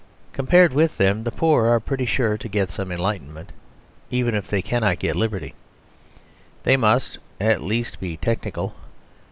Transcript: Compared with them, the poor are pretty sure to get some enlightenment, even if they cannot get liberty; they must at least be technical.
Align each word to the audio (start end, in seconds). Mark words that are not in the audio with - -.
Compared 0.33 0.73
with 0.73 0.97
them, 0.97 1.25
the 1.25 1.31
poor 1.31 1.67
are 1.67 1.79
pretty 1.79 2.07
sure 2.07 2.35
to 2.35 2.49
get 2.49 2.71
some 2.71 2.91
enlightenment, 2.91 3.51
even 4.09 4.33
if 4.33 4.47
they 4.47 4.59
cannot 4.63 4.97
get 4.97 5.15
liberty; 5.15 5.53
they 6.63 6.75
must 6.75 7.19
at 7.39 7.61
least 7.61 7.99
be 7.99 8.17
technical. 8.17 8.73